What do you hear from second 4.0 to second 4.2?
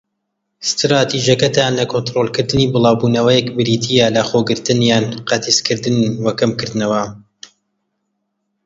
لە